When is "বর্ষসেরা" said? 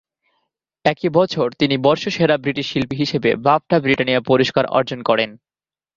1.77-2.35